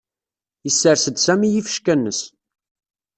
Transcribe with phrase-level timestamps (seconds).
[0.65, 2.19] Yessers-d Sami ifecka-nnes.